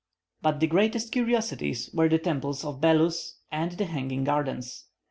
[0.41, 4.85] But the greatest curiosities were the temples of Belus and the hanging gardens.